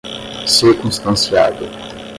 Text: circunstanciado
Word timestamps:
circunstanciado 0.47 1.69